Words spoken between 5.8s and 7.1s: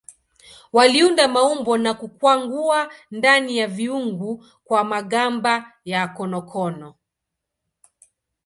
ya konokono.